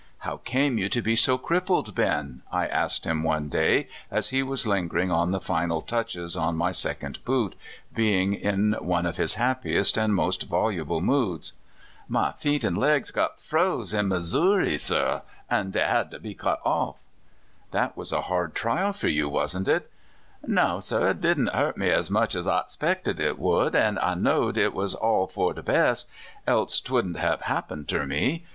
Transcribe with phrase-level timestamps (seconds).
[0.13, 4.29] *' How came you to be so crippled, Ben?" I asked him one day as
[4.29, 7.53] he was lingering on the final touches on my second boot,
[7.93, 11.53] being in one of his happiest and most voluble moods."
[12.17, 16.61] My feet and legs got froze in Mizzoory, sir, an' dev had to be cut
[16.65, 16.95] off.""
[17.69, 19.91] That was a hard trial for you, wasn't it?
[20.43, 24.15] ""No, sir; it didn't hurt me as much as I 'spected it would; an' I
[24.15, 26.05] know'd it was all for de bes',
[26.47, 28.43] else 'twouldn't have happened ter me.